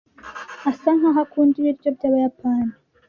asa 0.69 0.89
nkaho 0.97 1.19
akunda 1.25 1.55
ibiryo 1.57 1.89
byabayapani. 1.97 2.73